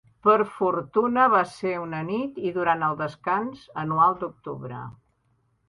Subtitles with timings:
[0.27, 4.85] Per fortuna, va ser una nit i durant el descans anual d'octubre.